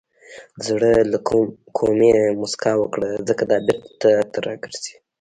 [0.57, 1.19] •د زړه له
[1.77, 4.95] کومې موسکا وکړه، ځکه دا بېرته تا ته راګرځي.